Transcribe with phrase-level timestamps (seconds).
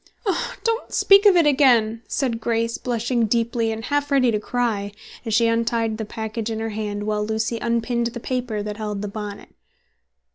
[0.25, 4.93] "Oh, don't speak of it again!" said Grace blushing deeply and half ready to cry,
[5.27, 9.03] as she untied the package in her hand, while Lucy unpinned the paper that held
[9.03, 9.49] the bonnet.